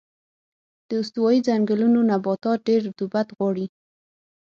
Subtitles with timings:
[0.87, 3.65] د استوایي ځنګلونو نباتات ډېر رطوبت غواړي.